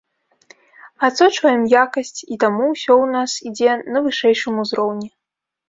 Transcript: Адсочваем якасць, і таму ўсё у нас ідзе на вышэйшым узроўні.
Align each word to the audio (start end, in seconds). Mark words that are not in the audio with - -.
Адсочваем 1.07 1.61
якасць, 1.83 2.19
і 2.33 2.39
таму 2.45 2.63
ўсё 2.73 2.93
у 3.03 3.05
нас 3.15 3.37
ідзе 3.51 3.79
на 3.93 3.99
вышэйшым 4.09 4.53
узроўні. 4.67 5.09